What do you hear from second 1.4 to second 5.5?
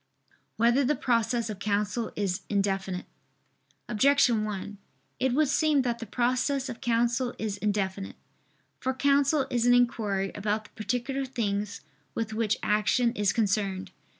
of Counsel Is Indefinite? Objection 1: It would